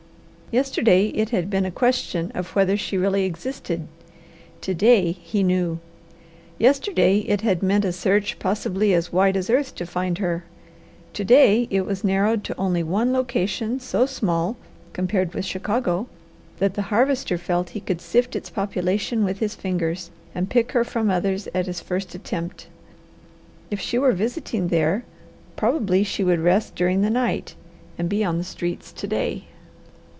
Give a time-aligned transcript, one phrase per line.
[0.53, 3.87] Yesterday, it had been a question of whether she really existed.
[4.59, 5.79] To day, he knew.
[6.57, 10.43] Yesterday, it had meant a search possibly as wide as earth to find her.
[11.13, 14.57] To day, it was narrowed to only one location so small,
[14.91, 16.07] compared with Chicago,
[16.59, 20.83] that the Harvester felt he could sift its population with his fingers, and pick her
[20.83, 22.67] from others at his first attempt.
[23.69, 25.05] If she were visiting there
[25.55, 27.55] probably she would rest during the night,
[27.97, 29.45] and be on the streets to day.